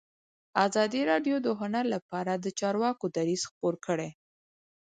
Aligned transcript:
ازادي 0.65 1.01
راډیو 1.11 1.35
د 1.45 1.47
هنر 1.59 1.85
لپاره 1.95 2.33
د 2.35 2.45
چارواکو 2.59 3.05
دریځ 3.15 3.41
خپور 3.49 3.73
کړی. 3.85 4.09